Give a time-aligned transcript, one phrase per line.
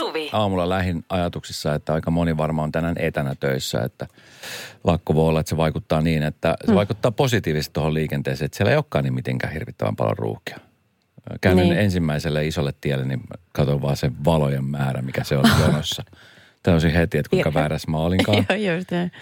[0.00, 0.30] Suvi.
[0.32, 4.06] aamulla lähin ajatuksissa, että aika moni varmaan on tänään etänä töissä, että
[4.84, 8.70] lakko voi olla, että se vaikuttaa niin, että se vaikuttaa positiivisesti tuohon liikenteeseen, että siellä
[8.70, 10.58] ei olekaan niin mitenkään hirvittävän paljon ruuhkia.
[11.40, 11.72] Käyn Niin.
[11.78, 13.20] ensimmäiselle isolle tielle, niin
[13.52, 16.02] katson vaan sen valojen määrä, mikä se on jonossa.
[16.62, 18.46] Täysin heti, että kuinka väärässä mä olinkaan.
[18.64, 19.12] Joo, just näin.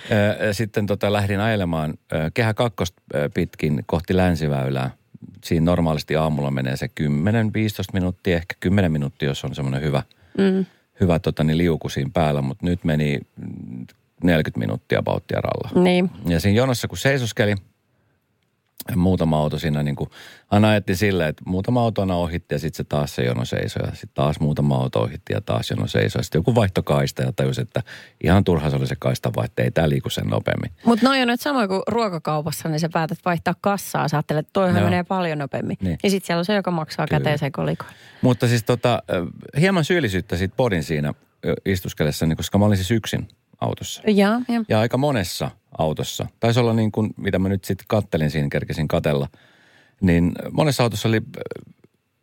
[0.40, 1.94] Ö, Sitten tota, lähdin ajelemaan
[2.34, 3.02] kehä kakkosta
[3.34, 4.90] pitkin kohti länsiväylää.
[5.44, 7.02] Siinä normaalisti aamulla menee se 10-15
[7.92, 10.02] minuuttia, ehkä 10 minuuttia, jos on semmoinen hyvä,
[10.38, 10.66] mm.
[11.00, 12.42] hyvä tota, niin liuku siinä päällä.
[12.42, 13.86] Mutta nyt meni mm,
[14.24, 15.82] 40 minuuttia pauttia ralla.
[15.84, 16.10] Niin.
[16.28, 17.54] Ja siinä jonossa kun seisoskeli,
[18.96, 20.10] muutama auto siinä niin kuin,
[20.50, 23.82] aina ajettiin silleen, että muutama auto aina ohitti ja sitten se taas se jono seisoi
[23.86, 26.24] ja sitten taas muutama auto ohitti ja taas jono seisoi.
[26.24, 27.82] Sitten joku vaihtokaista ja tajusi, että
[28.24, 30.70] ihan turha se oli se kaista vaihto, ei tämä liiku sen nopeammin.
[30.84, 34.08] Mutta noin on nyt samoin kuin ruokakaupassa, niin sä päätät vaihtaa kassaa.
[34.08, 34.84] Sä ajattelet, että toihan Joo.
[34.84, 35.76] menee paljon nopeammin.
[35.80, 35.88] Niin.
[35.88, 35.98] Niin.
[36.02, 37.20] Ja sitten siellä on se, joka maksaa Kyllä.
[37.20, 37.88] käteisen kolikon.
[38.22, 39.02] Mutta siis tota,
[39.60, 43.28] hieman syyllisyyttä siitä podin siinä ö, istuskellessani, koska mä olin siis yksin
[43.60, 44.02] autossa.
[44.06, 44.64] Joo, joo.
[44.68, 46.26] Ja aika monessa autossa.
[46.40, 49.28] Taisi olla niin kuin, mitä mä nyt sitten kattelin siinä, kerkesin katella.
[50.00, 51.40] Niin monessa autossa oli ö,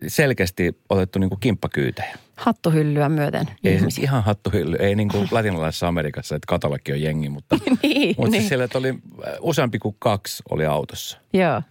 [0.08, 2.17] selkeästi otettu niin kuin kimppakyytejä.
[2.36, 4.03] Hattuhyllyä myöten Ei ihmisiä.
[4.03, 8.31] ihan hattuhylly, ei niin kuin latinalaisessa Amerikassa, että katalogi on jengi, mutta, niin, mutta niin.
[8.31, 11.17] siis siellä että oli ö, useampi kuin kaksi oli autossa.
[11.33, 11.61] Joo.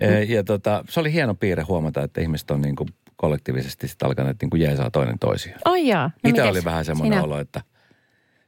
[0.00, 0.30] Mm.
[0.30, 4.36] Ja tota, se oli hieno piirre huomata, että ihmiset on niin kuin kollektiivisesti sit alkaneet
[4.40, 5.60] niin kuin jeesaa toinen toisiaan.
[5.64, 6.06] Ai jaa.
[6.06, 7.24] No mites oli vähän semmoinen sinä?
[7.24, 7.60] olo, että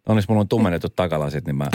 [0.08, 1.68] onneksi mulla on tummennetut takalasit, niin mä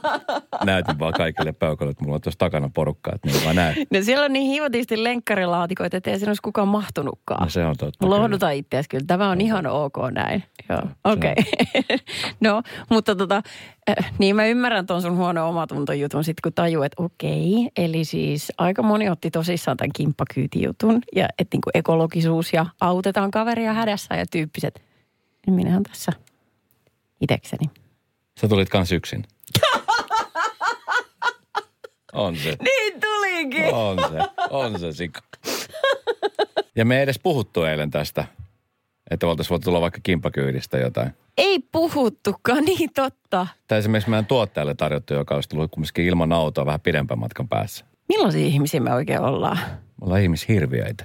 [0.64, 3.76] näytin vaan kaikille peukoille, että mulla on tuossa takana porukkaa, että niin mä näen.
[3.92, 7.42] No siellä on niin hiivotisti lenkkarilaatikoita, että ei siinä olisi kukaan mahtunutkaan.
[7.42, 8.10] No se on totta.
[8.10, 9.04] Lohduta itseäsi kyllä.
[9.06, 10.44] Tämä on ihan ok näin.
[10.68, 11.34] Joo, okei.
[11.38, 11.98] Okay.
[12.40, 13.42] no, mutta tota,
[13.90, 17.70] äh, niin mä ymmärrän ton sun huono omatuntojutun sitten, kun tajuu, että okei.
[17.76, 21.00] Eli siis aika moni otti tosissaan tämän kimppakyytijutun.
[21.16, 24.82] Ja että niinku ekologisuus ja autetaan kaveria hädässä ja tyyppiset.
[25.46, 26.12] Niin minähän tässä
[27.20, 27.70] itekseni.
[28.40, 29.24] Sä tulit kans yksin.
[32.12, 32.56] On se.
[32.64, 33.74] Niin tulikin.
[33.74, 34.18] On se.
[34.50, 35.20] On se sika.
[36.76, 38.24] Ja me ei edes puhuttu eilen tästä,
[39.10, 41.10] että oltaisiin voitu tulla vaikka kimppakyydistä jotain.
[41.36, 43.46] Ei puhuttukaan, niin totta.
[43.68, 47.84] Tai esimerkiksi meidän tuottajalle tarjottu, joka olisi tullut kumminkin ilman autoa vähän pidempän matkan päässä.
[48.08, 49.56] Millaisia ihmisiä me oikein ollaan?
[49.56, 51.04] Me ollaan ihmishirviöitä.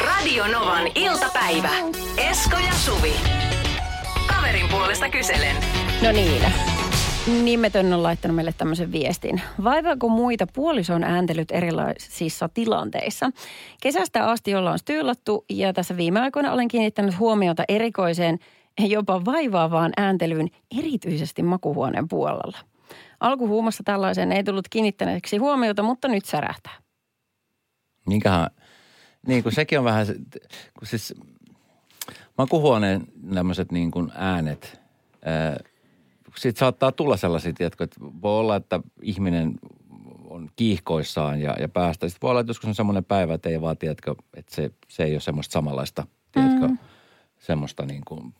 [0.00, 1.70] Radio Novan iltapäivä.
[2.16, 3.43] Esko ja Suvi.
[4.94, 5.56] Puolesta kyselen.
[6.02, 6.42] No niin.
[7.44, 9.40] Nimetön on laittanut meille tämmöisen viestin.
[9.64, 13.30] Vaivaako muita puolison ääntelyt erilaisissa tilanteissa?
[13.82, 18.38] Kesästä asti ollaan styylattu ja tässä viime aikoina olen kiinnittänyt huomiota erikoiseen,
[18.80, 22.58] jopa vaivaavaan ääntelyyn erityisesti makuhuoneen puolella.
[23.20, 26.72] Alkuhuumassa tällaiseen ei tullut kiinnittäneeksi huomiota, mutta nyt särähtää.
[28.06, 28.50] Minkähän,
[29.26, 30.16] niin kuin sekin on vähän, se-
[30.78, 31.14] kun siis
[32.38, 34.83] makuhuoneen tämmöiset niin kuin äänet,
[36.36, 39.54] siitä saattaa tulla sellaisia, tiedätkö, että voi olla, että ihminen
[40.30, 42.08] on kiihkoissaan ja, ja päästä.
[42.08, 45.04] Sitten voi olla, että joskus on semmoinen päivä, että ei vaan, tiedätkö, että se, se
[45.04, 46.78] ei ole semmoista samanlaista, tiedätkö, mm.
[47.38, 48.34] semmoista niin kuin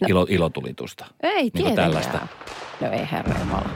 [0.00, 0.08] no.
[0.08, 1.06] ilo, ilotulitusta.
[1.22, 1.90] Ei Niin tietenkään.
[1.90, 2.26] tällaista.
[2.80, 3.70] No ei herra Jumala.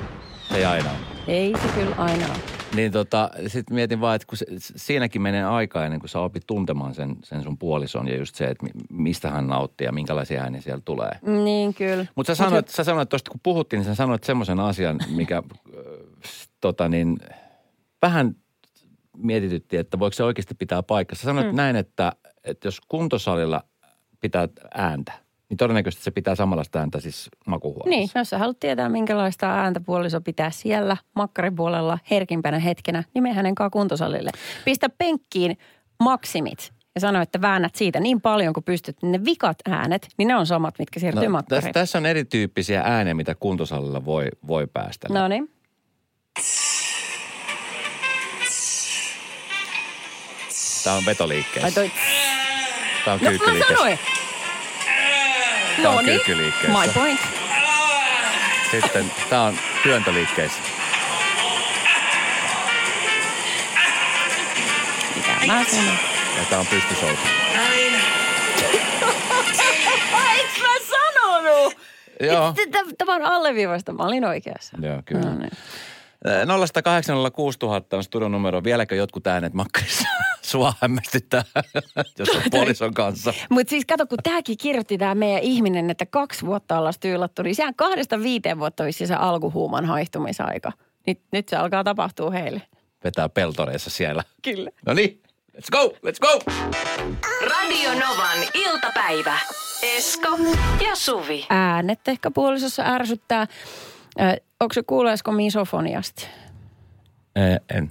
[0.48, 0.98] Se ei aina ole.
[1.26, 2.38] Ei se kyllä aina ole.
[2.74, 6.42] Niin tota, sitten mietin vaan, että kun se, siinäkin menee aikaa ennen kuin sä opit
[6.46, 10.42] tuntemaan sen, sen sun puolison ja just se, että mi- mistä hän nauttii ja minkälaisia
[10.42, 11.10] ääniä siellä tulee.
[11.44, 12.06] Niin kyllä.
[12.14, 15.42] Mutta sä sanoit, sä sanoit tuosta, kun puhuttiin, niin sä sanoit semmoisen asian, mikä
[16.60, 17.18] tota niin,
[18.02, 18.36] vähän
[19.16, 21.16] mietitytti, että voiko se oikeasti pitää paikkaa.
[21.16, 21.56] Sä sanoit hmm.
[21.56, 22.12] näin, että,
[22.44, 23.64] että jos kuntosalilla
[24.20, 25.12] pitää ääntä,
[25.48, 27.90] niin todennäköisesti se pitää samanlaista ääntä siis makuhuoneessa.
[27.90, 33.22] Niin, jos sä haluat tietää, minkälaista ääntä puoliso pitää siellä makkarin puolella herkimpänä hetkenä, niin
[33.22, 34.30] mene hänen kuntosalille.
[34.64, 35.58] Pistä penkkiin
[36.02, 38.96] maksimit ja sano, että väännät siitä niin paljon kuin pystyt.
[39.02, 41.74] Ne vikat äänet, niin ne on samat, mitkä siirtyy no, No, tässä, makkariin.
[41.74, 45.08] tässä on erityyppisiä ääniä, mitä kuntosalilla voi, voi päästä.
[45.10, 45.50] No niin.
[50.84, 51.80] Tämä on Ai vetoliikkeessä.
[51.80, 51.90] toi...
[53.04, 53.98] Tämä on No mä sanoin.
[55.76, 56.04] Tämä on No niin.
[56.20, 56.78] kyykkyliikkeessä.
[56.86, 57.20] My point.
[58.70, 60.58] Sitten tämä on työntöliikkeessä.
[65.16, 65.86] Mitä mä sanon?
[66.38, 67.18] Ja tämä on pystysoutu.
[70.34, 71.76] Eiks mä sanonut?
[72.20, 72.54] Joo.
[72.98, 73.92] Tämä on alleviivasta.
[73.92, 74.76] Mä olin oikeassa.
[74.82, 75.22] Joo, kyllä.
[75.30, 75.50] No niin.
[76.24, 78.64] 0806000 on studion numero.
[78.64, 80.08] Vieläkö jotkut äänet makkarissa
[80.54, 81.44] sua hämmästyttää,
[82.18, 83.34] jos on puolison kanssa?
[83.50, 87.54] Mutta siis kato, kun tämäkin kirjoitti tämä meidän ihminen, että kaksi vuotta ollaan styylattu, niin
[87.54, 90.72] sehän kahdesta viiteen vuotta olisi se alkuhuuman haihtumisaika.
[91.06, 92.62] Nyt, nyt se alkaa tapahtua heille.
[93.04, 94.24] Vetää peltoreissa siellä.
[94.42, 94.70] Kyllä.
[94.86, 95.22] No niin,
[95.56, 96.52] let's go, let's go!
[97.40, 99.38] Radio Novan iltapäivä.
[99.82, 100.38] Esko
[100.88, 101.46] ja Suvi.
[101.50, 103.46] Äänet ehkä puolisossa ärsyttää.
[104.20, 106.26] Ö, onko se kuuleesko misofoniasta?
[107.36, 107.90] Ee, en.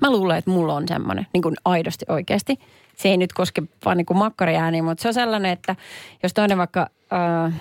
[0.00, 2.58] Mä luulen, että mulla on semmoinen, niin kuin aidosti oikeasti.
[2.96, 5.76] Se ei nyt koske vaan niin kuin makkariääniä, mutta se on sellainen, että
[6.22, 7.60] jos toinen vaikka, äh,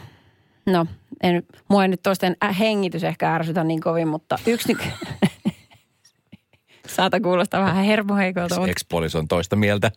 [0.66, 0.86] no,
[1.24, 4.94] en, mua ei nyt toisten hengitys ehkä ärsytä niin kovin, mutta yksi niin,
[6.96, 9.92] saata kuulostaa vähän hermoheikolta, mutta on toista mieltä.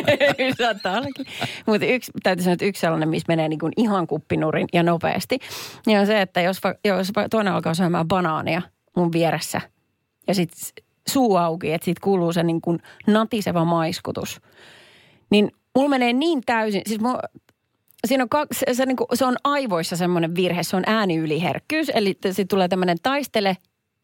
[0.58, 1.26] Saattaa ollakin.
[1.66, 5.38] Mutta yksi, täytyy sanoa, että yksi sellainen, missä menee niin kuin ihan kuppinurin ja nopeasti,
[5.86, 8.62] niin on se, että jos, jos toinen alkaa syömään banaania
[8.96, 9.60] mun vieressä
[10.28, 14.40] ja sitten suu auki, että siitä kuuluu se niin kuin natiseva maiskutus,
[15.30, 17.20] niin mulla menee niin täysin, siis mulla,
[18.06, 22.18] Siinä on, kaksi, se, niin kuin, se on aivoissa semmoinen virhe, se on ääniyliherkkyys, eli
[22.24, 23.56] sitten tulee tämmöinen taistele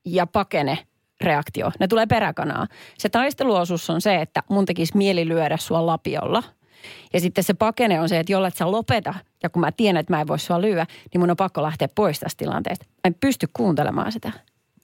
[0.05, 0.79] ja pakene
[1.21, 1.73] reaktio.
[1.81, 2.67] Ne tulee peräkanaa.
[2.99, 6.43] Se taisteluosuus on se, että mun tekisi mieli lyödä sua lapiolla.
[7.13, 10.13] Ja sitten se pakene on se, että jollet sä lopeta, ja kun mä tiedän, että
[10.13, 12.85] mä en voi sua lyödä, niin mun on pakko lähteä pois tästä tilanteesta.
[12.89, 14.33] Mä en pysty kuuntelemaan sitä.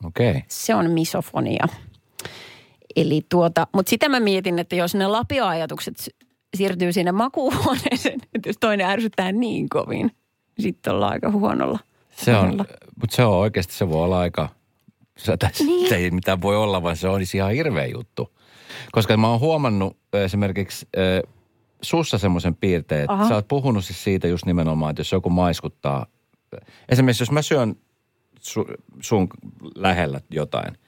[0.05, 0.31] Okei.
[0.31, 0.43] Okay.
[0.49, 1.67] Se on misofonia.
[2.97, 5.95] Eli tuota, mutta sitä mä mietin, että jos ne lapioajatukset
[6.57, 10.11] siirtyy sinne makuuhuoneeseen, että jos toinen ärsyttää niin kovin,
[10.59, 11.79] sitten ollaan aika huonolla.
[12.17, 12.65] Se on,
[13.01, 14.49] mutta se on oikeasti, se voi olla aika,
[15.19, 15.89] se, Niin.
[15.89, 18.31] se ei mitään voi olla, vaan se on ihan hirveä juttu.
[18.93, 21.33] Koska mä oon huomannut esimerkiksi äh,
[21.83, 23.29] sussa semmoisen piirteen, että Aha.
[23.29, 26.07] sä oot puhunut siis siitä just nimenomaan, että jos joku maiskuttaa.
[26.89, 27.77] Esimerkiksi jos mä syön
[28.41, 28.67] su,
[29.01, 29.29] sun
[29.75, 30.79] lähellä jotain,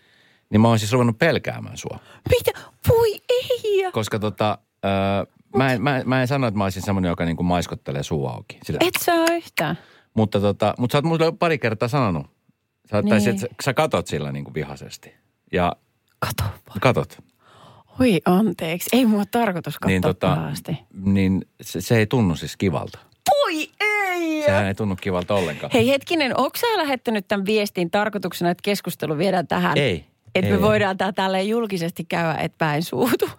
[0.54, 1.98] niin mä oon siis ruvennut pelkäämään sua.
[2.30, 2.60] Mitä?
[2.88, 3.90] Voi ei!
[3.92, 7.42] Koska tota, äh, mä, en, mä, mä en sano, että mä olisin semmoinen, joka niinku
[7.42, 8.58] maiskottelee suu auki.
[8.62, 9.78] Sillä, Et sä oo yhtään.
[10.14, 12.26] mutta, tota, mutta sä oot mulle pari kertaa sanonut.
[12.90, 13.08] Sä, niin.
[13.08, 15.14] tai sit, sä, katot sillä niin kuin vihaisesti.
[15.52, 15.76] Ja
[16.18, 16.80] Kato vaan.
[16.80, 17.18] katot.
[18.00, 20.78] Oi anteeksi, ei mua tarkoitus katsoa Niin, tota, pahasti.
[21.04, 22.98] niin se, se, ei tunnu siis kivalta.
[23.30, 24.42] Voi ei!
[24.42, 25.70] Sehän ei tunnu kivalta ollenkaan.
[25.74, 29.78] Hei hetkinen, onko sä lähettänyt tämän viestin tarkoituksena, että keskustelu viedään tähän?
[29.78, 30.04] Ei.
[30.34, 33.30] Että ei, me voidaan tää tälleen julkisesti käydä, että mä en suutu.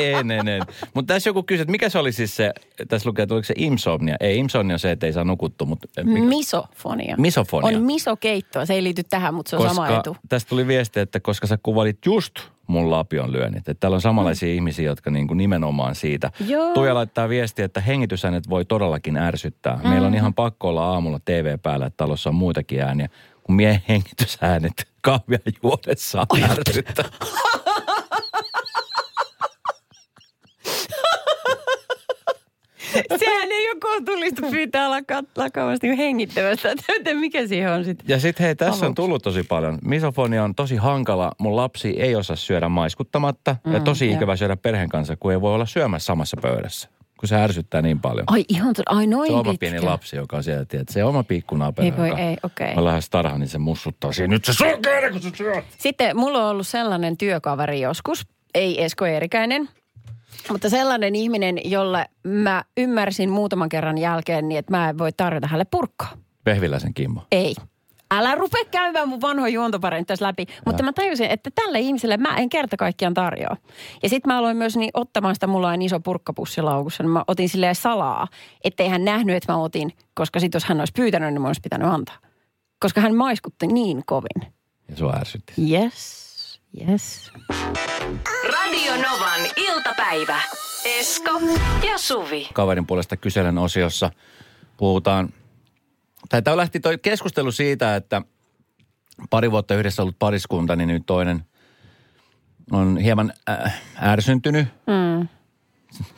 [0.00, 0.62] en, en, en.
[0.94, 2.52] Mutta tässä joku kysyy, että mikä se oli siis se,
[2.88, 4.16] tässä lukee, että oliko se insomnia?
[4.20, 6.26] Ei, insomnia on se, että ei saa nukuttua, mutta mikä?
[6.26, 7.14] Misofonia.
[7.18, 7.78] Misofonia.
[7.78, 8.66] On misokeittoa.
[8.66, 10.16] Se ei liity tähän, mutta se on sama etu.
[10.28, 12.34] tästä tuli viesti, että koska sä kuvalit just
[12.66, 13.68] mun lapion lyönnit.
[13.68, 16.30] Että täällä on samanlaisia ihmisiä, jotka niin kuin nimenomaan siitä.
[16.46, 16.74] Joo.
[16.74, 19.80] Tuija laittaa viestiä, että hengitysäänet voi todellakin ärsyttää.
[19.82, 23.08] Meillä on ihan pakko olla aamulla TV päällä, että talossa on muitakin ääniä.
[23.48, 27.04] Kun miehen hengitysäänet kahvia juodessaan ärsyttää.
[33.18, 36.68] Sehän ei ole kohtuullista pyytää laka- lakavasti hengittämästä.
[36.96, 38.08] Että mikä siihen on sitten?
[38.08, 39.78] Ja sitten hei, tässä on tullut tosi paljon.
[39.84, 41.32] Misofonia on tosi hankala.
[41.38, 43.56] Mun lapsi ei osaa syödä maiskuttamatta.
[43.64, 46.88] Mm, ja tosi ikävä syödä perheen kanssa, kun ei voi olla syömässä samassa pöydässä.
[47.18, 48.24] Kun se ärsyttää niin paljon.
[48.26, 49.66] Ai ihan, to- ai noin Se on oma pitkä.
[49.70, 52.74] pieni lapsi, joka on siellä, tiedät, se oma pikkunapero, Ei voi, joka ei, okei.
[52.76, 54.28] on lähes tarha, niin se mussuttaa siinä.
[54.34, 55.64] Nyt se sokeri, kun se syöt.
[55.78, 59.68] Sitten mulla on ollut sellainen työkaveri joskus, ei Esko Eerikäinen,
[60.50, 65.46] mutta sellainen ihminen, jolle mä ymmärsin muutaman kerran jälkeen niin, että mä en voi tarjota
[65.46, 66.12] hänelle purkkaa.
[66.44, 67.22] Pehviläisen Kimmo.
[67.32, 67.54] Ei.
[68.10, 70.46] Älä rupea käymään mun vanhoja juontopareja tässä läpi.
[70.66, 73.56] Mutta mä tajusin, että tälle ihmiselle mä en kerta kaikkiaan tarjoa.
[74.02, 77.24] Ja sitten mä aloin myös niin ottamaan sitä, mulla on iso purkkapussi laukussa, niin mä
[77.26, 78.28] otin silleen salaa,
[78.64, 79.92] ettei hän nähnyt, että mä otin.
[80.14, 82.16] Koska sitten jos hän olisi pyytänyt, niin mä olisi pitänyt antaa.
[82.80, 84.52] Koska hän maiskutti niin kovin.
[84.88, 85.52] Ja sua ärsytti.
[85.72, 87.32] Yes, yes.
[88.52, 90.40] Radio Novan iltapäivä.
[90.84, 91.40] Esko
[91.86, 92.48] ja Suvi.
[92.52, 94.10] Kaverin puolesta kyselen osiossa
[94.76, 95.28] puhutaan,
[96.28, 98.22] tai tämä lähti toi keskustelu siitä, että
[99.30, 101.44] pari vuotta yhdessä ollut pariskunta, niin nyt toinen
[102.72, 104.68] on hieman äh, ärsyntynyt.
[104.86, 105.28] Mm.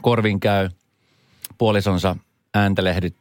[0.00, 0.69] Korvin käy
[1.59, 2.16] puolisonsa
[2.54, 3.16] ääntelehdit,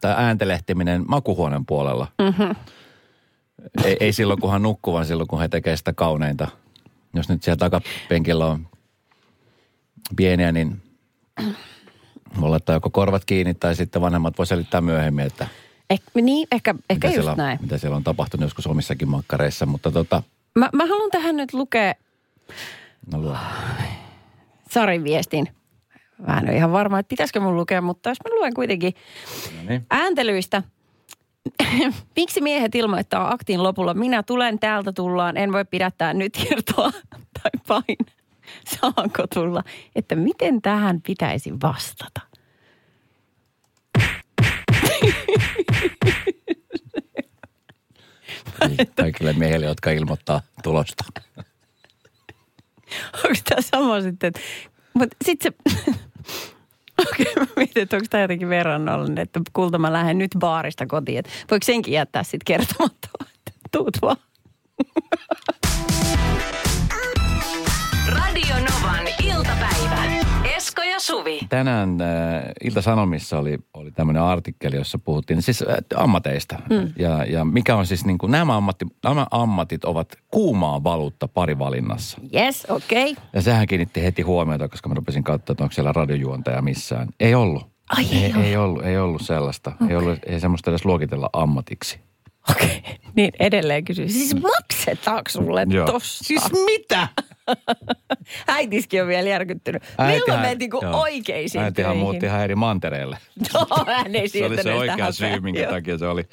[0.00, 2.06] tai ääntelehtiminen makuhuoneen puolella.
[2.18, 2.56] Mm-hmm.
[3.84, 6.48] Ei, ei silloin, kun hän nukkuu, vaan silloin, kun he tekee sitä kauneinta.
[7.14, 8.68] Jos nyt siellä takapenkillä on
[10.16, 10.82] pieniä, niin
[12.40, 15.48] voi laittaa joko korvat kiinni tai sitten vanhemmat voi selittää myöhemmin, että
[15.90, 17.58] Eh, niin, ehkä, ehkä mitä, just siellä on, näin.
[17.62, 19.66] mitä siellä on tapahtunut joskus omissakin makkareissa.
[19.66, 20.22] Mutta tota,
[20.58, 21.94] Mä, mä haluan tähän nyt lukea
[23.12, 23.36] no luo.
[24.70, 25.48] Sarin viestin.
[26.26, 28.94] Mä en ole ihan varma, että pitäisikö mun lukea, mutta jos mä luen kuitenkin
[29.56, 29.86] No niin.
[29.90, 30.62] ääntelyistä.
[32.16, 36.90] Miksi miehet ilmoittaa aktin lopulla, minä tulen, täältä tullaan, en voi pidättää nyt irtoa
[37.42, 38.12] tai paina.
[38.66, 39.62] Saanko tulla?
[39.96, 42.20] Että miten tähän pitäisi vastata?
[48.96, 51.04] Kaikille miehille, jotka ilmoittaa tulosta.
[53.14, 54.32] Onko tämä sama sitten?
[54.94, 55.72] Mutta sitten se...
[56.98, 61.18] Okei, mä mietin, että onko tämä jotenkin verrannollinen, että kulta mä lähden nyt baarista kotiin.
[61.18, 64.16] Että voiko senkin jättää sitten kertomatta, että tuut vaan.
[68.06, 69.13] Radio Novan.
[70.64, 71.40] Esko ja Suvi.
[71.48, 76.58] Tänään äh, Ilta-Sanomissa oli, oli tämmöinen artikkeli, jossa puhuttiin siis äh, ammateista.
[76.70, 76.92] Mm.
[76.98, 82.18] Ja, ja mikä on siis niin kuin, nämä, ammatti, nämä ammatit ovat kuumaa valuutta parivalinnassa.
[82.34, 83.12] Yes, okei.
[83.12, 83.24] Okay.
[83.32, 87.08] Ja sehän kiinnitti heti huomiota, koska mä rupesin katsoa, että onko siellä radiojuontaja missään.
[87.20, 87.66] Ei ollut.
[87.88, 88.44] Ai, ei ei, ollut.
[88.44, 88.84] ei ollut.
[88.84, 89.72] Ei ollut sellaista.
[89.74, 89.88] Okay.
[89.88, 92.00] Ei, ollut, ei semmoista edes luokitella ammatiksi.
[92.50, 92.78] Okei.
[92.78, 92.94] Okay.
[93.16, 94.10] Niin edelleen kysyn.
[94.10, 95.86] Siis maksetaanko sulle Joo.
[95.86, 96.24] tosta?
[96.24, 97.08] Siis mitä?
[98.48, 99.82] Äitiskin on vielä järkyttynyt.
[100.06, 102.04] Milloin mentiin kuin oikeisiin Äitihän töihin?
[102.04, 103.18] muutti ihan eri mantereelle.
[103.54, 105.40] Joo, hän ei se oli se oikea syy, häpeää.
[105.40, 105.70] minkä Joo.
[105.72, 106.28] takia se oli.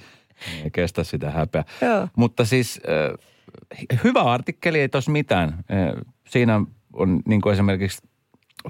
[0.64, 1.64] Ei kestä sitä häpeää.
[1.82, 2.08] Joo.
[2.16, 5.50] Mutta siis äh, hyvä artikkeli, ei tos mitään.
[5.50, 6.62] Äh, siinä
[6.94, 8.02] on niin kuin esimerkiksi,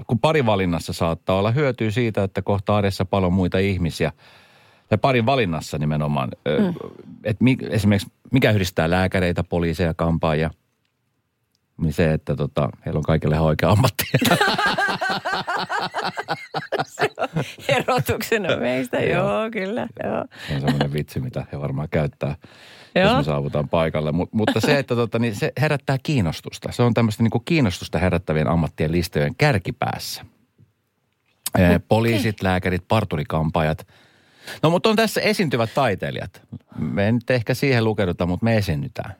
[0.06, 4.12] kun parivalinnassa saattaa olla hyötyä siitä, että kohta arjessa paljon muita ihmisiä.
[4.88, 6.28] Tai parin valinnassa nimenomaan.
[6.58, 6.74] Mm.
[7.24, 10.50] Että mi, esimerkiksi mikä yhdistää lääkäreitä, poliiseja, kampaajia?
[11.80, 14.04] Niin se, että tota, heillä on kaikille ihan oikea ammatti.
[17.68, 19.88] Erotuksena meistä, joo, kyllä.
[20.04, 20.24] Joo.
[20.48, 22.36] Se on semmoinen vitsi, mitä he varmaan käyttää,
[22.94, 23.06] Joo.
[23.08, 24.12] jos me saavutaan paikalle.
[24.12, 26.72] Mut, mutta se, että tota, niin se herättää kiinnostusta.
[26.72, 30.24] Se on tämmöistä niin kuin kiinnostusta herättävien ammattien listojen kärkipäässä.
[31.54, 31.78] Okay.
[31.88, 33.86] Poliisit, lääkärit, parturikampaajat.
[34.62, 36.42] No mutta on tässä esiintyvät taiteilijat.
[36.78, 39.14] Me ei nyt ehkä siihen lukeuduta, mutta me esiinnytään.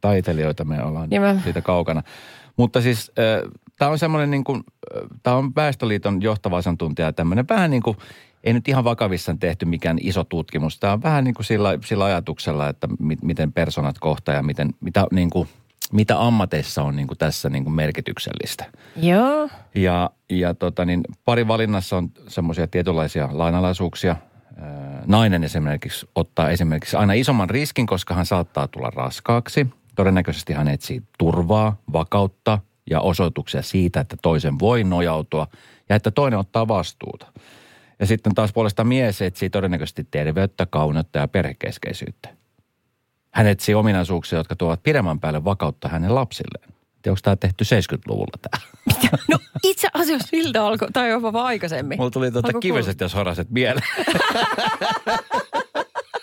[0.00, 2.02] Taiteilijoita me ollaan Niin mä- siitä kaukana.
[2.56, 3.12] Mutta siis
[3.78, 4.62] tämä on semmoinen niin kuin,
[5.22, 7.96] tämä on Väestöliiton johtava asiantuntija, tämmöinen vähän niin kuin,
[8.44, 10.80] ei nyt ihan vakavissaan tehty mikään iso tutkimus.
[10.80, 14.70] Tämä on vähän niin kuin sillä, sillä ajatuksella, että mi, miten personat kohtaa ja miten,
[14.80, 15.48] mitä, niin kuin,
[15.92, 18.64] mitä ammateissa on niin kuin tässä niin kuin merkityksellistä.
[18.96, 19.48] Joo.
[19.74, 24.16] Ja, ja tota niin, pari valinnassa on semmoisia tietynlaisia lainalaisuuksia.
[25.06, 29.66] Nainen esimerkiksi ottaa esimerkiksi aina isomman riskin, koska hän saattaa tulla raskaaksi.
[29.94, 32.58] Todennäköisesti hän etsii turvaa, vakautta
[32.90, 35.46] ja osoituksia siitä, että toisen voi nojautua
[35.88, 37.32] ja että toinen ottaa vastuuta.
[37.98, 42.28] Ja sitten taas puolestaan mies etsii todennäköisesti terveyttä, kauneutta ja perhekeskeisyyttä.
[43.30, 46.75] Hän etsii ominaisuuksia, jotka tuovat pidemmän päälle vakautta hänen lapsilleen.
[47.06, 48.62] Tiedä, Onko tämä tehty 70-luvulla tämä?
[49.30, 51.98] No itse asiassa siltä alkoi, tai jopa vaan aikaisemmin.
[51.98, 53.86] Mulla tuli tuota kiveset ja soraset mieleen.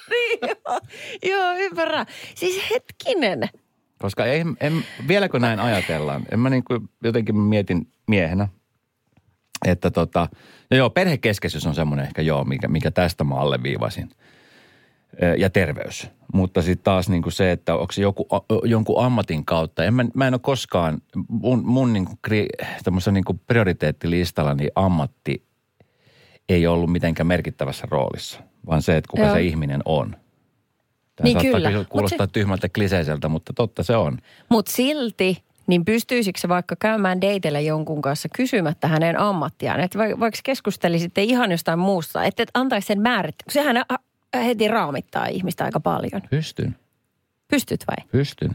[0.09, 0.79] Niin, joo.
[1.23, 2.05] Joo, ymmärrän.
[2.35, 3.49] Siis hetkinen.
[3.99, 6.23] Koska ei, en, vieläkö näin ajatellaan?
[6.31, 8.47] En mä niin kuin jotenkin mietin miehenä,
[9.65, 10.27] että tota,
[10.71, 14.09] no joo, perhekeskeisyys on semmoinen ehkä joo, mikä, mikä tästä mä alleviivasin.
[15.38, 16.08] Ja terveys.
[16.34, 18.27] Mutta sitten taas niin kuin se, että onko se joku,
[18.63, 19.86] jonkun ammatin kautta.
[19.86, 22.17] En mä, mä en ole koskaan, mun, mun niin kuin,
[23.12, 25.43] niin kuin prioriteettilistalla niin ammatti
[26.50, 29.34] ei ollut mitenkään merkittävässä roolissa, vaan se, että kuka Joo.
[29.34, 30.15] se ihminen on.
[31.15, 31.72] Tämä Niin saattaa kyllä.
[31.72, 34.17] Mut kuulostaa tyhmältä kliseiseltä, mutta totta se on.
[34.50, 39.79] Mutta silti, niin pystyisikö se vaikka käymään dateilla jonkun kanssa kysymättä hänen ammattiaan?
[39.79, 43.46] Että va- vaikka keskustelisitte ihan jostain muusta, että et antaisi sen määrittää.
[43.50, 43.84] Sehän
[44.33, 46.21] heti raamittaa ihmistä aika paljon.
[46.29, 46.75] Pystyn,
[47.47, 48.07] Pystyt vai?
[48.11, 48.51] pystyn.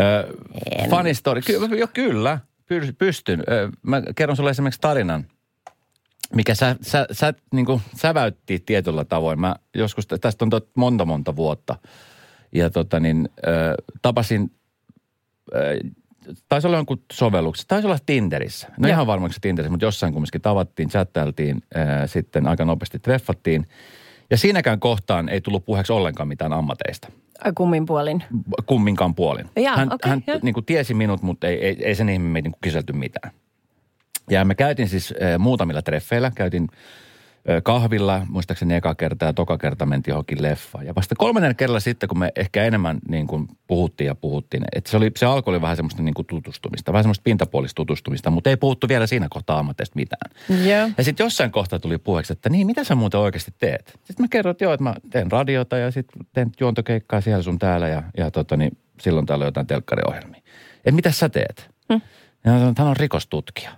[0.00, 0.32] Ö,
[0.78, 0.90] En.
[0.90, 2.38] funny story, Ky- jo, kyllä,
[2.72, 3.42] py- pystyn.
[3.50, 5.26] Ö, mä kerron sulle esimerkiksi tarinan,
[6.34, 9.40] mikä sä, sä, sä niin kuin säväytti tietyllä tavoin.
[9.40, 11.76] Mä joskus, tästä on tot, monta monta vuotta.
[12.54, 14.50] Ja tota niin, ö, tapasin,
[15.54, 15.78] ö,
[16.48, 18.68] taisi olla jonkun sovelluksessa, taisi olla Tinderissä.
[18.78, 18.92] No Joo.
[18.94, 23.66] ihan varmaksi Tinderissä, mutta jossain kumminkin tavattiin, chattailtiin, ö, sitten aika nopeasti treffattiin.
[24.32, 27.08] Ja siinäkään kohtaan ei tullut puheeksi ollenkaan mitään ammateista
[27.54, 28.24] kummin puolin.
[28.66, 29.50] kumminkaan puolin.
[29.56, 30.38] Jaa, hän okei, hän joo.
[30.42, 33.32] niin kuin tiesi minut, mutta ei, ei, ei sen ihmeen niin kyselty mitään.
[34.30, 36.32] Ja me käytiin siis äh, muutamilla treffeillä.
[36.34, 36.78] Käytiin äh,
[37.62, 40.86] kahvilla, muistaakseni eka kerta ja toka kerta mentiin johonkin leffaan.
[40.86, 44.90] Ja vasta kolmannen kerralla sitten, kun me ehkä enemmän niin kuin puhuttiin ja puhuttiin, että
[44.90, 48.50] se, oli, se alkoi oli vähän semmoista niin kuin tutustumista, vähän semmoista pintapuolista tutustumista, mutta
[48.50, 50.30] ei puhuttu vielä siinä kohtaa ammateista mitään.
[50.48, 50.90] Joo.
[50.98, 53.98] Ja sitten jossain kohtaa tuli puheeksi, että niin, mitä sä muuten oikeasti teet?
[54.04, 57.58] Sitten mä kerroin, että joo, että mä teen radiota ja sitten teen juontokeikkaa siellä sun
[57.58, 60.40] täällä ja, ja tota, niin silloin täällä on jotain telkkariohjelmia.
[60.76, 61.70] Että mitä sä teet?
[61.92, 62.00] Hm.
[62.44, 63.72] Ja mä sanoin, että hän on rikostutkija.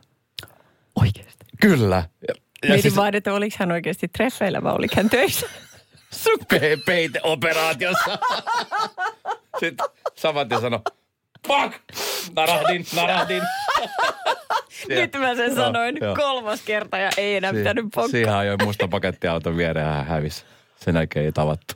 [0.96, 1.44] Oikeasti.
[1.60, 2.02] Kyllä.
[2.68, 2.96] Mietin siis...
[2.96, 5.46] vaan, että oliko hän oikeasti treffeillä vai oliko hän töissä.
[6.48, 8.18] pe- peiteoperaatiossa.
[9.60, 10.80] sitten saman tien sanoi,
[11.46, 11.74] fuck,
[12.36, 13.42] narahdin, narahdin.
[14.88, 16.16] Nyt mä sen sanoin joo.
[16.16, 18.08] kolmas kerta ja ei enää pitänyt pokkaa.
[18.08, 20.44] Siihen ajoi musta pakettiauton viereen ja hän hävisi.
[20.76, 21.74] Sen jälkeen ei tavattu.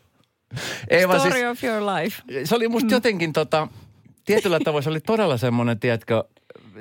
[0.89, 2.23] Ei Story siis, of your life.
[2.45, 3.69] se oli musta jotenkin tota,
[4.25, 6.25] tietyllä tavoin se oli todella semmoinen, tiedätkö,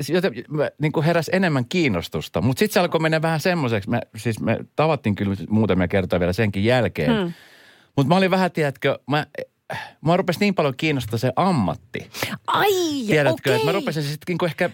[0.09, 2.41] joten mä, niin kuin heräsi enemmän kiinnostusta.
[2.41, 3.89] Mutta sitten se alkoi mennä vähän semmoiseksi.
[3.89, 7.21] Me, siis me tavattiin kyllä muutamia kertoja vielä senkin jälkeen.
[7.21, 7.33] Hmm.
[7.95, 9.25] Mutta mä olin vähän, tiedätkö, mä,
[10.05, 12.09] mä rupesin niin paljon kiinnostaa se ammatti.
[12.47, 12.71] Ai,
[13.07, 13.53] Tiedätkö, okei.
[13.55, 14.69] että mä rupesin sitten niinku ehkä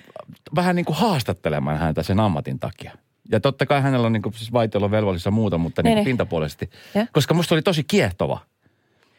[0.56, 2.92] vähän niin kuin haastattelemaan häntä sen ammatin takia.
[3.32, 6.06] Ja totta kai hänellä on niin kuin, siis vaitiolovelvollisuus ja muuta, mutta niin Niin, niin.
[6.06, 6.70] pintapuolisesti.
[6.96, 7.08] Ja.
[7.14, 8.40] Koska musta oli tosi kiehtova.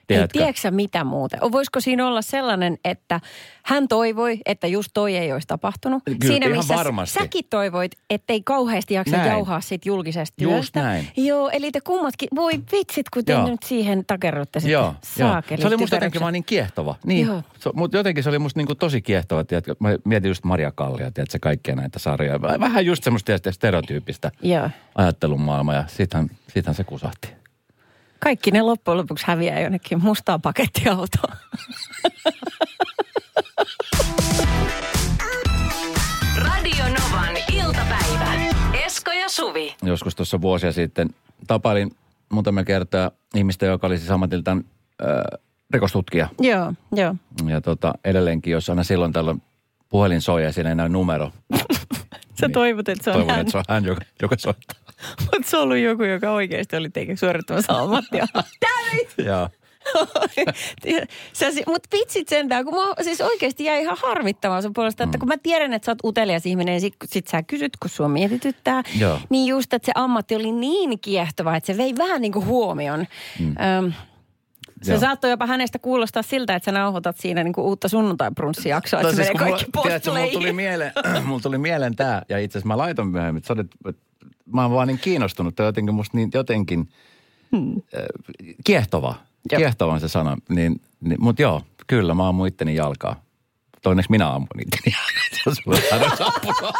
[0.04, 0.38] Ei, Tiedätkö?
[0.38, 1.36] tiedätkö sä mitä muuta?
[1.52, 3.20] Voisiko siinä olla sellainen, että
[3.64, 6.02] hän toivoi, että just toi ei olisi tapahtunut?
[6.04, 7.18] Kyllä, siinä missä varmasti.
[7.18, 9.30] säkin toivoit, ettei kauheasti jaksa Näin.
[9.30, 10.82] jauhaa siitä julkisesta Just työstä.
[10.82, 11.08] näin.
[11.16, 13.46] Joo, eli te kummatkin, voi vitsit, kun te Joo.
[13.50, 14.72] nyt siihen takerrutte sitten.
[14.72, 14.94] Joo, joo.
[15.30, 16.94] Saakeli Se oli musta jotenkin vaan niin kiehtova.
[17.06, 17.42] Niin, Joo.
[17.74, 19.44] mutta jotenkin se oli musta niin kuin tosi kiehtova.
[19.44, 19.74] Tiedätkö?
[19.80, 22.38] Mä mietin just Maria Kallia, tiedätkö, kaikkia näitä sarjoja.
[22.38, 24.70] Väh- Vähän just semmoista tiedätkö, stereotyyppistä Joo.
[24.94, 27.28] ajattelun maailmaa ja siitähän, siitähän se kusahti.
[28.24, 31.36] Kaikki ne loppujen lopuksi häviää jonnekin mustaan pakettiautoon.
[36.36, 38.32] Radio Novan iltapäivä.
[38.86, 39.74] Esko ja Suvi.
[39.82, 41.10] Joskus tuossa vuosia sitten
[41.46, 41.96] tapailin
[42.32, 44.64] muutamia kertaa ihmistä, joka oli siis ammatiltaan
[45.02, 45.40] äh,
[45.70, 46.28] rikostutkija.
[46.40, 47.14] joo, joo.
[47.48, 49.42] Ja tota, edelleenkin, jos aina silloin tällöin
[49.88, 51.32] puhelin soi ja siinä ei näy numero.
[52.40, 53.40] Sä toivot, että se on Toivon, hän.
[53.40, 54.83] että se on hän, joka, joka soittaa.
[55.20, 58.26] Mutta se on ollut joku, joka oikeasti oli teikä suorittamassa ammattia.
[59.26, 59.48] Joo.
[61.66, 65.34] Mutta vitsit sentään, kun mä siis oikeasti jäi ihan harmittamaan sun puolesta, että kun mä
[65.42, 69.18] tiedän, että sä oot utelias ihminen, ja sit, sit sä kysyt, kun sua mietityttää, Joo.
[69.30, 73.06] niin just, että se ammatti oli niin kiehtova, että se vei vähän niin kuin huomion.
[73.40, 73.54] Mm.
[73.78, 73.92] Öm,
[74.82, 75.00] se Joo.
[75.00, 79.16] saattoi jopa hänestä kuulostaa siltä, että sä nauhoitat siinä niin kuin uutta sunnuntai-brunssijaksoa, että se
[79.16, 80.92] siis, menee kun kaikki mulla, tiedätkö, mulla tuli mieleen,
[81.26, 84.02] mulla tuli mieleen tää, ja itse asiassa mä laitoin myöhemmin, että sä olet, että
[84.52, 86.88] mä oon vaan niin kiinnostunut, tai jotenkin musta niin, jotenkin
[87.56, 87.82] hmm.
[88.64, 89.14] kiehtova,
[89.52, 89.58] Joo.
[89.58, 93.22] kiehtova on se sana, niin, niin mutta joo, kyllä mä ammun itteni jalkaa.
[93.82, 95.14] Toinneksi minä ammun itteni jalkaa.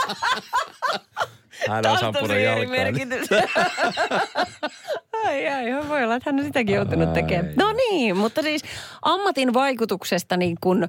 [1.69, 2.41] Hän on sampunut.
[2.41, 2.95] Jalkaan.
[5.27, 7.15] ai, ai, voi olla, että hän on sitäkin joutunut Ai.
[7.15, 7.55] tekemään.
[7.57, 8.63] No niin, mutta siis
[9.03, 10.89] ammatin vaikutuksesta niin kuin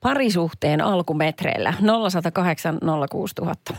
[0.00, 1.74] parisuhteen alkumetreillä
[2.10, 2.78] 0108
[3.10, 3.74] 06000.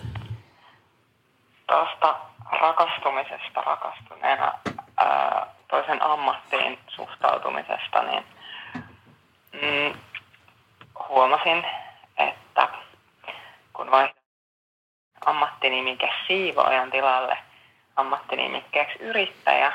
[1.67, 4.53] tuosta rakastumisesta rakastuneena
[4.97, 8.25] ää, toisen ammattiin suhtautumisesta, niin
[9.53, 9.99] mm,
[11.09, 11.65] huomasin,
[12.17, 12.69] että
[13.73, 14.23] kun vaihdoin
[15.25, 17.37] ammattinimike siivoojan tilalle
[17.95, 19.71] ammattinimikkeeksi yrittäjä,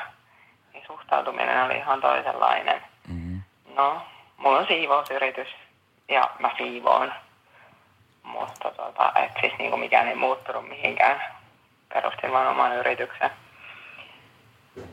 [0.73, 2.81] niin suhtautuminen oli ihan toisenlainen.
[3.07, 3.37] Mhm.
[3.75, 4.01] No,
[4.37, 5.47] mulla on siivousyritys
[6.09, 7.13] ja mä siivoon.
[8.23, 11.21] Mutta tota, et siis niinku mikään ei muuttunut mihinkään.
[11.93, 13.29] Perustin vaan oman yrityksen.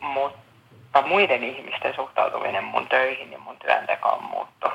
[0.00, 4.70] Mutta muiden ihmisten suhtautuminen mun töihin ja mun työntekoon muuttui.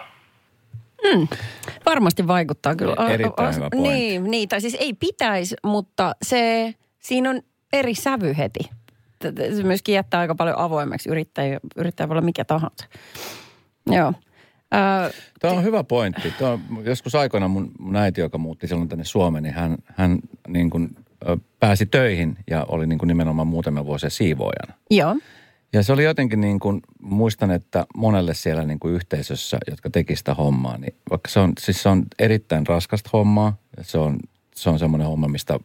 [1.85, 3.09] Varmasti vaikuttaa kyllä.
[3.09, 3.89] E- Erittäin hyvä pointti.
[3.89, 7.41] Niin, niin, tai siis ei pitäisi, mutta se, siinä on
[7.73, 8.69] eri sävy heti.
[9.55, 11.09] Se myöskin jättää aika paljon avoimeksi.
[11.09, 12.87] Yrittäjä, yrittäjä voi olla mikä tahansa.
[13.85, 14.13] Joo.
[15.41, 16.31] Tuo on hyvä pointti.
[16.31, 20.19] Tuo on, joskus aikoina mun, mun äiti, joka muutti silloin tänne Suomeen, niin hän, hän
[20.47, 20.89] niin kuin,
[21.59, 24.73] pääsi töihin ja oli niin kuin nimenomaan muutamia vuosia siivoojana.
[24.89, 25.15] joo.
[25.73, 30.15] Ja se oli jotenkin niin kuin, muistan, että monelle siellä niin kuin yhteisössä, jotka teki
[30.15, 34.17] sitä hommaa, niin vaikka se on, siis se on erittäin raskasta hommaa, se on,
[34.55, 35.59] se on semmoinen homma, mistä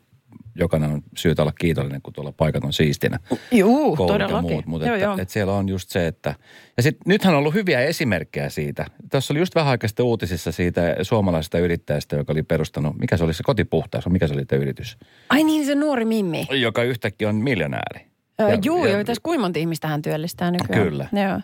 [0.54, 3.18] jokainen on syytä olla kiitollinen, kun tuolla paikat on siistinä.
[3.52, 4.50] Juu, koulut ja todellakin.
[4.50, 5.18] muut, mutta joo, että, joo.
[5.18, 6.34] että siellä on just se, että...
[6.76, 8.86] Ja sitten nythän on ollut hyviä esimerkkejä siitä.
[9.10, 13.24] Tässä oli just vähän aikaa sitten uutisissa siitä suomalaisesta yrittäjästä, joka oli perustanut, mikä se
[13.24, 14.96] oli se kotipuhtaus, mikä se oli tämä yritys,
[15.30, 16.46] Ai niin, se nuori Mimmi.
[16.50, 18.06] joka yhtäkkiä on miljonääri.
[18.40, 20.82] Ö, Ja- juu, ja- joo, tässä kuinka monta ihmistä hän työllistää nykyään.
[20.84, 21.06] Kyllä.
[21.28, 21.40] Joo.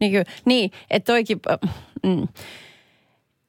[0.00, 0.24] Niin, kyllä.
[0.44, 1.40] niin että toikin,
[2.06, 2.28] mm,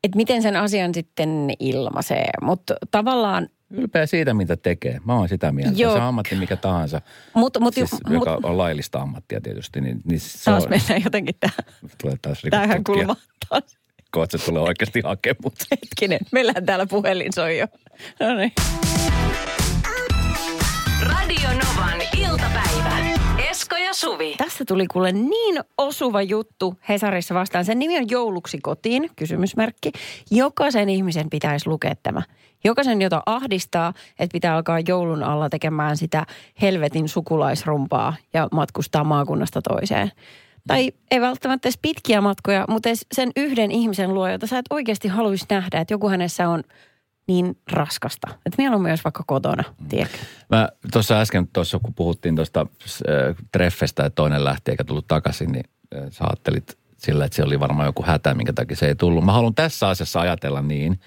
[0.03, 2.29] että miten sen asian sitten ilmaisee.
[2.41, 4.99] Mutta tavallaan, Ylpeä siitä, mitä tekee.
[5.05, 5.81] Mä oon sitä mieltä.
[5.81, 5.93] Joo.
[5.93, 7.01] Se ammatti mikä tahansa,
[7.33, 11.03] mutta mut, siis, mut, joka on laillista ammattia tietysti, niin, niin se taas on, mennään
[11.03, 13.17] jotenkin tähän, tulee taas tähän kulmaan
[13.49, 13.63] taas.
[14.11, 15.53] Koet, se tulee oikeasti hakemaan mut.
[15.71, 17.67] Hetkinen, meillähän täällä puhelin soi jo.
[18.19, 18.53] No niin.
[21.01, 23.08] Radio Novan iltapäivä.
[23.69, 24.35] Esko ja Suvi.
[24.37, 27.65] Tässä tuli kuule niin osuva juttu Hesarissa vastaan.
[27.65, 29.91] Sen nimi on Jouluksi kotiin, kysymysmerkki.
[30.31, 32.21] Jokaisen ihmisen pitäisi lukea tämä.
[32.63, 36.25] Jokaisen, jota ahdistaa, että pitää alkaa joulun alla tekemään sitä
[36.61, 40.11] helvetin sukulaisrumpaa ja matkustaa maakunnasta toiseen.
[40.67, 44.65] Tai ei välttämättä edes pitkiä matkoja, mutta edes sen yhden ihmisen luo, jota sä et
[44.69, 46.63] oikeasti haluaisi nähdä, että joku hänessä on
[47.29, 48.27] niin raskasta.
[48.27, 50.17] Että mieluummin myös vaikka kotona, tiedätkö?
[50.49, 55.51] Mä tuossa äsken, tuossa kun puhuttiin tuosta äh, treffestä, että toinen lähti eikä tullut takaisin,
[55.51, 55.65] niin
[55.95, 59.25] äh, sä ajattelit sillä, että se oli varmaan joku hätä, minkä takia se ei tullut.
[59.25, 60.99] Mä haluan tässä asiassa ajatella niin,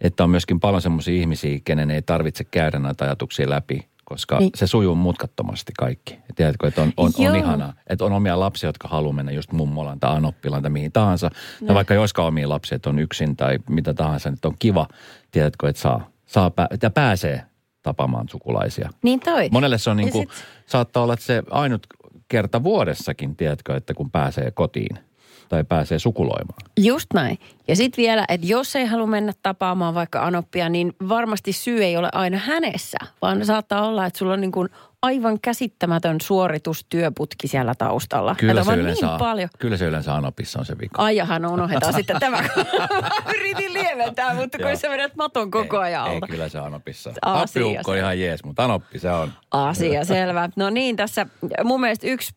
[0.00, 4.50] että on myöskin paljon semmoisia ihmisiä, kenen ei tarvitse käydä näitä ajatuksia läpi, koska Niin.
[4.54, 6.14] se sujuu mutkattomasti kaikki.
[6.14, 7.32] Ja tiedätkö, että on, on, Joo.
[7.32, 10.92] on ihanaa, että on omia lapsia, jotka haluaa mennä just mummolaan tai anoppilaan tai mihin
[10.92, 11.30] tahansa.
[11.68, 14.88] Ja vaikka olisikaan omia lapsia, että on yksin tai mitä tahansa, niin on kiva,
[15.30, 17.42] tiedätkö, että saa, saa pää, että pääsee
[17.82, 18.90] tapaamaan sukulaisia.
[19.02, 19.48] Niin toi.
[19.52, 21.86] Monelle se on niin kuin, sit- saattaa olla, että se ainut
[22.28, 24.98] kerta vuodessakin, tiedätkö, että kun pääsee kotiin
[25.48, 26.58] tai pääsee sukuloimaan.
[26.80, 27.38] Just näin.
[27.68, 31.96] Ja sitten vielä, että jos ei halua mennä tapaamaan vaikka Anoppia, niin varmasti syy ei
[31.96, 34.68] ole aina hänessä, vaan saattaa olla, että sulla on niin kuin
[35.02, 38.34] aivan käsittämätön suoritustyöputki siellä taustalla.
[38.34, 39.48] Kyllä se, yleensä, niin paljon.
[39.58, 41.02] kyllä se yleensä Anopissa on se vika.
[41.02, 42.44] Ai jaha, no unohdetaan sitten tämä.
[43.36, 46.26] Yritin lieventää, mutta kun sä vedät maton koko ajan ei, alta.
[46.26, 47.12] ei, kyllä se Anopissa.
[47.22, 49.32] Appiukko ihan jees, mutta Anoppi se on.
[49.50, 50.48] Asia, selvä.
[50.56, 51.26] No niin, tässä
[51.64, 52.32] mun mielestä yksi,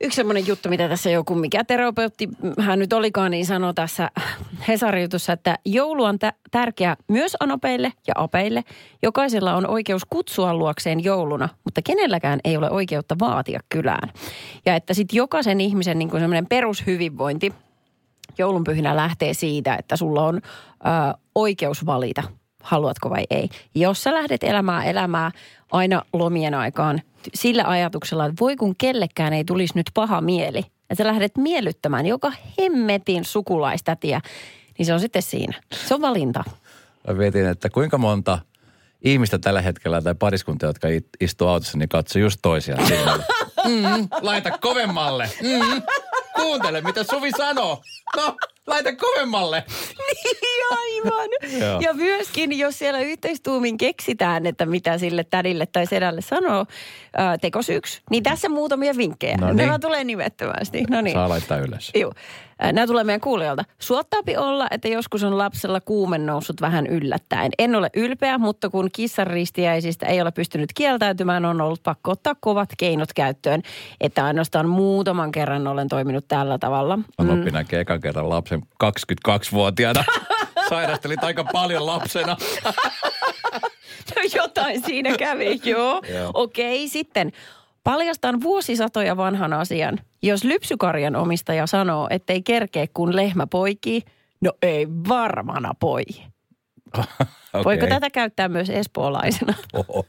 [0.00, 2.28] yksi semmoinen juttu, mitä tässä joku, mikä terapeutti
[2.60, 4.10] hän nyt olikaan, niin sanoi tässä
[4.68, 8.64] Hesari-jutussa, että joulu on tä- tärkeä myös anopeille ja apeille.
[9.02, 14.12] Jokaisella on oikeus kutsua luokseen jouluna, mutta kenelläkään ei ole oikeutta vaatia kylään.
[14.66, 17.52] Ja että sitten jokaisen ihmisen niin semmoinen perushyvinvointi
[18.38, 20.40] joulunpyhinä lähtee siitä, että sulla on ö,
[21.34, 22.22] oikeus valita,
[22.62, 23.48] haluatko vai ei.
[23.74, 25.30] Jos sä lähdet elämään elämää
[25.72, 27.02] aina lomien aikaan
[27.34, 32.06] sillä ajatuksella, että voi kun kellekään ei tulisi nyt paha mieli, ja sä lähdet miellyttämään
[32.06, 34.20] joka hemmetin sukulaistätiä,
[34.78, 35.60] niin se on sitten siinä.
[35.86, 36.44] Se on valinta.
[37.08, 38.38] Mä mietin, että kuinka monta
[39.04, 40.88] ihmistä tällä hetkellä tai pariskunta, jotka
[41.20, 43.24] istuu autossa, niin katsoo just toisiaan silmällä.
[43.64, 45.30] Mm, laita kovemmalle.
[45.42, 45.82] Mm,
[46.36, 47.82] kuuntele, mitä Suvi sanoo.
[48.16, 48.36] No,
[48.66, 49.64] laita kovemmalle.
[50.70, 51.28] Aivan.
[51.82, 56.66] Ja myöskin, jos siellä yhteistuumin keksitään, että mitä sille tädille tai sedälle sanoo
[57.16, 59.36] ää, tekosyyksi, niin tässä muutamia vinkkejä.
[59.36, 59.56] No niin.
[59.56, 60.84] Nämä tulee nimettömästi.
[60.90, 61.14] No niin.
[61.14, 61.90] Saa laittaa ylös.
[61.94, 62.12] Joo.
[62.72, 63.64] Nämä tulee meidän kuulijoilta.
[63.78, 67.52] Suottaapi olla, että joskus on lapsella kuumen noussut vähän yllättäen.
[67.58, 72.34] En ole ylpeä, mutta kun kissan ristiäisistä ei ole pystynyt kieltäytymään, on ollut pakko ottaa
[72.40, 73.62] kovat keinot käyttöön.
[74.00, 76.98] Että ainoastaan muutaman kerran olen toiminut tällä tavalla.
[77.18, 80.04] Anoppi näkee ekan kerran lapsen 22-vuotiaana.
[80.68, 82.36] Sairastelit aika paljon lapsena.
[84.16, 86.02] No jotain siinä kävi, joo.
[86.14, 86.30] Joo.
[86.34, 87.32] Okei, sitten
[87.84, 89.98] paljastan vuosisatoja vanhan asian.
[90.22, 94.02] Jos lypsykarjan omistaja sanoo, ettei kerkeä kun lehmä poikii,
[94.40, 96.02] no ei varmana poi.
[97.52, 97.64] Okay.
[97.64, 99.54] Voiko tätä käyttää myös espoolaisena?
[99.72, 100.04] Oi,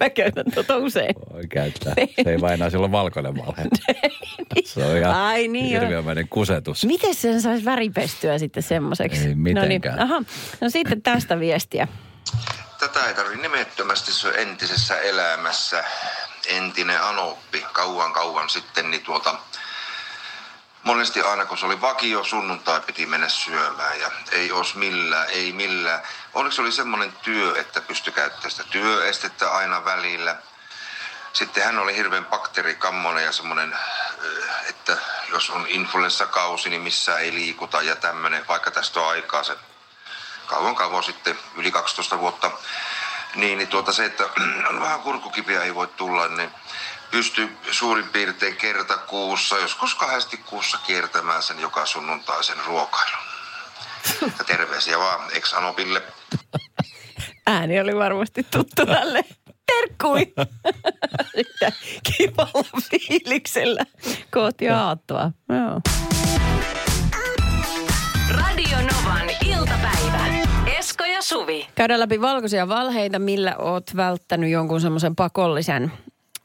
[0.00, 1.14] Mä käytän tota usein.
[1.32, 1.94] voi käyttää.
[2.24, 3.64] Se ei vain enää silloin valkoinen valhe.
[4.64, 6.84] Se on ihan Ai niin, hirviömäinen kusetus.
[6.84, 9.28] Miten sen saisi väripestyä sitten semmoiseksi?
[9.28, 9.96] Ei mitenkään.
[9.98, 10.12] No, niin.
[10.12, 10.22] Aha.
[10.60, 11.88] no sitten tästä viestiä.
[12.80, 15.84] Tätä ei tarvitse nimettömästi, se entisessä elämässä.
[16.48, 19.34] Entinen anoppi, kauan kauan sitten, niin tuota,
[20.82, 25.52] monesti aina kun se oli vakio sunnuntai piti mennä syömään ja ei os millään, ei
[25.52, 26.02] millään.
[26.34, 30.36] Onneksi oli semmoinen työ, että pystyi käyttämään sitä työestettä aina välillä.
[31.32, 33.80] Sitten hän oli hirveän bakteerikammonen ja semmoinen, äh,
[34.68, 34.96] että
[35.30, 39.56] jos on influenssakausi, niin missä ei liikuta ja tämmöinen, vaikka tästä on aikaa se
[40.46, 42.50] kauan kauan sitten, yli 12 vuotta,
[43.34, 44.24] niin, niin tuota se, että
[44.70, 46.50] on vähän kurkukipiä ei voi tulla, niin
[47.12, 53.24] pystyy suurin piirtein kerta kuussa, joskus kahdesti kuussa kiertämään sen joka sunnuntaisen ruokailun.
[54.38, 56.02] Ja terveisiä vaan ex-Anopille.
[57.46, 59.24] Ääni oli varmasti tuttu tälle.
[59.66, 60.32] Terkkui!
[62.16, 63.84] Kivalla fiiliksellä
[64.30, 65.30] kohti aattoa.
[65.48, 65.80] Joo.
[68.30, 70.26] Radio Novan iltapäivä.
[70.78, 71.68] Esko ja Suvi.
[71.74, 75.92] Käydään läpi valkoisia valheita, millä oot välttänyt jonkun semmoisen pakollisen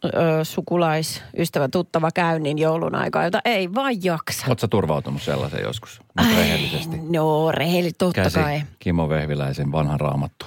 [0.05, 0.09] ö,
[0.43, 4.45] sukulais, ystävä, tuttava käynnin joulun aikaa, jota ei vaan jaksa.
[4.47, 6.01] Oletko turvautunut sellaiseen joskus?
[6.21, 6.97] Nyt rehellisesti.
[7.11, 8.61] No, rehelli, totta Käsi kai.
[8.79, 10.45] Kimo Vehviläisen vanhan raamattu.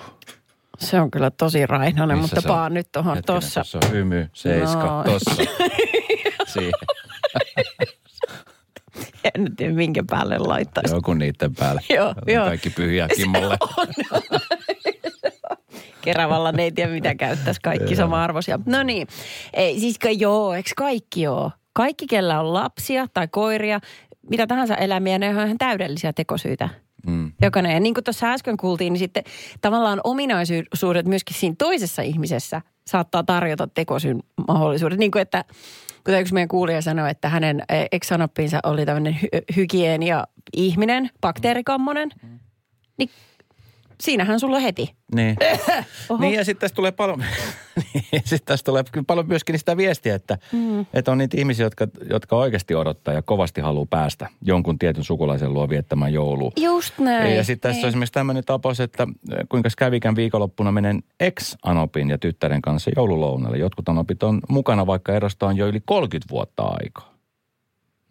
[0.79, 2.55] Se on kyllä tosi raihnainen, Missä mutta se on?
[2.57, 3.61] paan nyt tuohon tossa.
[3.61, 5.05] Tossa on hymy, seiska, No.
[5.05, 5.31] tossa.
[6.53, 6.73] Siihen.
[9.35, 10.95] En tiedä, minkä päälle laittaisi.
[10.95, 11.81] Joku niiden päälle.
[11.91, 12.45] Joo, On joo.
[12.47, 13.57] Kaikki pyhiä Kimmolle.
[16.03, 17.61] Keravalla ne ei tiedä, mitä käyttäisi.
[17.61, 18.59] Kaikki sama-arvoisia.
[18.67, 19.09] No niin.
[19.55, 21.51] Ei, siis joo, eikö kaikki joo?
[21.73, 23.81] Kaikki, kellä on lapsia tai koiria,
[24.31, 26.69] mitä tahansa elämiä, ne on ihan täydellisiä tekosyitä.
[27.07, 27.33] Mm.
[27.43, 27.73] Jokainen.
[27.73, 29.25] Ja niin kuin tuossa äsken kuultiin, niin sitten
[29.61, 34.99] tavallaan ominaisuudet myöskin siinä toisessa ihmisessä saattaa tarjota tekosyyn mahdollisuudet.
[34.99, 35.45] Niin kuin että,
[36.05, 42.11] kuten yksi meidän kuulija sanoi, että hänen ex-anoppinsa oli tämmöinen hy- hygienia-ihminen, bakteerikammonen.
[42.97, 43.11] Niin
[44.01, 44.95] siinähän sulla heti.
[45.15, 45.37] Niin.
[46.21, 47.19] niin ja sitten tässä tulee paljon,
[47.85, 50.87] niin, sitten tässä tulee kyllä paljon myöskin sitä viestiä, että, mm.
[50.95, 55.55] että on niitä ihmisiä, jotka, jotka oikeasti odottaa ja kovasti haluaa päästä jonkun tietyn sukulaisen
[55.55, 56.53] luo viettämään joulua.
[56.57, 57.37] Just näin.
[57.37, 59.07] Ja sitten tässä on esimerkiksi tämmöinen tapaus, että
[59.49, 63.59] kuinka kävikään viikonloppuna menen ex-anopin ja tyttären kanssa joululounalle.
[63.59, 67.15] Jotkut anopit on mukana, vaikka erosta on jo yli 30 vuotta aikaa.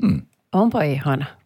[0.02, 0.22] Hmm.
[0.54, 1.39] Onpa ihana.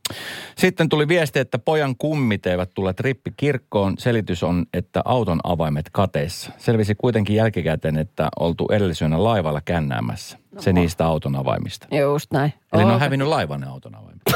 [0.57, 3.95] Sitten tuli viesti, että pojan kummit eivät tule trippi kirkkoon.
[3.97, 6.51] Selitys on, että auton avaimet kateissa.
[6.57, 10.37] Selvisi kuitenkin jälkikäteen, että oltu edellisyönä laivalla kännäämässä.
[10.51, 10.61] No.
[10.61, 11.87] Se niistä auton avaimista.
[11.95, 12.53] Just näin.
[12.73, 14.21] Eli ne on hävinnyt laivan ne auton avaimet.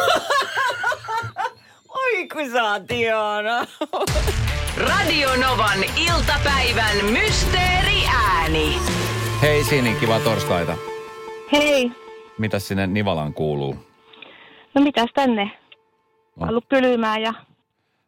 [1.89, 2.47] Oi kun.
[4.87, 8.79] Radio Novan iltapäivän mysteeriääni.
[9.41, 10.75] Hei Sini, kiva torstaita.
[11.51, 11.91] Hei.
[12.37, 13.75] Mitäs sinne Nivalaan kuuluu?
[14.73, 15.51] No mitäs tänne?
[16.37, 16.49] On.
[16.49, 17.33] Ollut kylmää ja...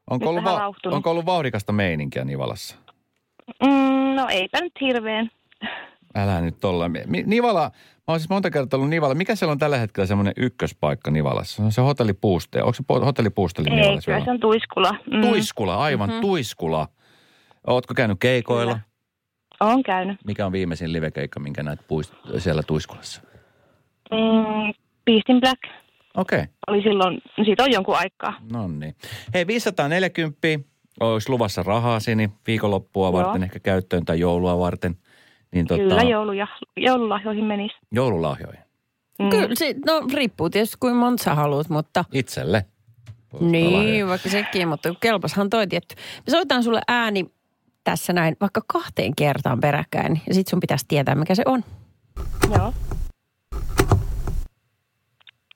[0.09, 2.75] Onko ollut, va- onko ollut vauhdikasta meininkiä Nivalassa?
[3.63, 5.29] Mm, no eipä nyt hirveän.
[6.15, 6.89] Älä nyt tolla.
[6.89, 7.71] Mi- Nivala, mä
[8.07, 9.15] oon siis monta kertaa ollut Nivala.
[9.15, 11.55] Mikä siellä on tällä hetkellä semmoinen ykköspaikka Nivalassa?
[11.55, 12.63] Se on se hotelli Puuste.
[12.63, 14.11] Onko se hotelli Puusteli Ei, Nivalassa?
[14.11, 14.95] kyllä se on Tuiskula.
[15.11, 16.21] Mm, Tuiskula, aivan mm-hmm.
[16.21, 16.87] Tuiskula.
[17.67, 18.71] Ootko käynyt keikoilla?
[18.73, 19.71] Kyllä.
[19.73, 20.17] On käynyt.
[20.25, 23.21] Mikä on viimeisin livekeikka, minkä näet puist- siellä Tuiskulassa?
[24.11, 24.73] Mm,
[25.05, 25.59] Beast in Black
[26.17, 26.47] Okei, okay.
[26.67, 28.33] oli silloin, siitä on jonkun aikaa.
[28.51, 28.95] no niin.
[29.33, 30.37] Hei, 540
[30.99, 33.13] olisi luvassa rahaa Sini viikonloppua Joo.
[33.13, 34.97] varten, ehkä käyttöön tai joulua varten.
[35.51, 37.75] Niin tota, Kyllä jouluja, joululahjoihin menisi.
[37.91, 38.59] joululahjoihin.
[39.19, 39.29] Mm.
[39.29, 42.05] Kyllä, se, no riippuu tietysti kuin monta sä haluat, mutta...
[42.13, 42.65] Itselle.
[43.39, 45.95] Niin, vaikka sekin, mutta kelpashan toi tietty.
[46.27, 47.25] Me soitan sulle ääni
[47.83, 51.63] tässä näin vaikka kahteen kertaan peräkkäin ja sit sun pitäisi tietää, mikä se on.
[52.55, 52.73] Joo.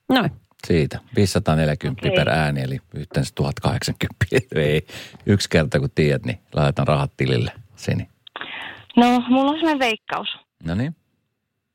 [0.10, 0.32] No Noin.
[0.68, 1.00] Siitä.
[1.16, 2.16] 540 Okei.
[2.16, 4.16] per ääni, eli yhteensä 1080.
[4.56, 4.88] Ei,
[5.26, 7.52] yksi kerta kun tiedät, niin laitan rahat tilille.
[7.76, 8.10] Sini.
[8.98, 10.28] No, mulla on sellainen veikkaus,
[10.64, 10.96] No niin.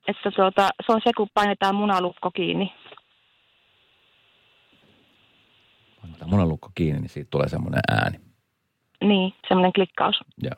[0.09, 2.73] että tuota, se on se, kun painetaan munalukko kiinni.
[6.05, 8.21] Annetaan munalukko kiinni, niin siitä tulee semmoinen ääni.
[9.05, 10.21] Niin, semmoinen klikkaus.
[10.43, 10.55] Joo.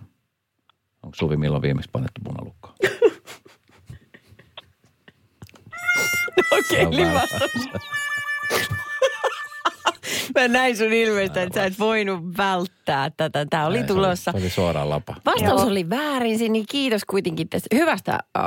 [1.02, 2.74] Onko Suvi milloin viimeksi painettu munalukkoa?
[6.58, 7.52] Okei, on eli vähän- vastaus.
[10.40, 13.46] Mä näin sun ilmeistä, että sä et voinut välttää tätä.
[13.50, 14.32] Tämä oli Näin, se tulossa.
[14.32, 15.16] Se oli suoraan lapa.
[15.26, 15.70] Vastaus Joo.
[15.70, 18.44] oli väärin, niin kiitos kuitenkin tästä hyvästä äh,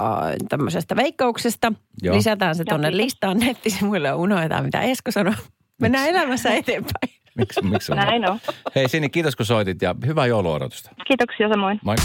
[0.49, 1.73] tämmöisestä veikkauksesta.
[2.01, 2.15] Joo.
[2.15, 2.91] Lisätään se kiitos.
[2.91, 5.34] listaan nettisivuille ja unohdetaan, mitä Esko sanoi.
[5.82, 7.13] Mennään elämässä eteenpäin.
[7.38, 7.97] Miksi, miksi on?
[7.97, 8.39] Näin on.
[8.75, 10.89] Hei Sini, kiitos kun soitit ja hyvää jouluodotusta.
[11.08, 11.79] Kiitoksia samoin.
[11.84, 11.95] Moi.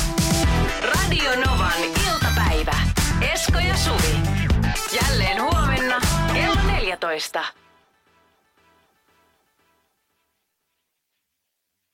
[0.83, 2.75] Radio Novan iltapäivä.
[3.33, 4.17] Esko ja Suvi.
[5.03, 6.01] Jälleen huomenna
[6.35, 7.45] kello 14.